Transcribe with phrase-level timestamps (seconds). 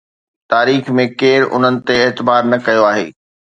[0.51, 3.07] تاريخ ۾ ڪير انهن تي اعتبار نه ڪيو آهي؟